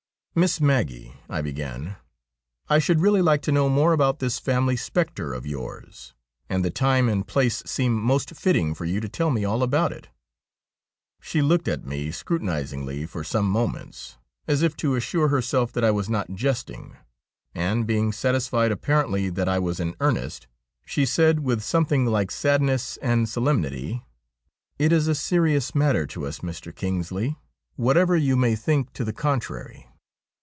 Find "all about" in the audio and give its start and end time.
9.43-9.91